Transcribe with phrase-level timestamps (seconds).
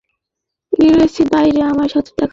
[0.73, 2.29] Gracie, বাইরে আমাদের সাথে দেখা কর।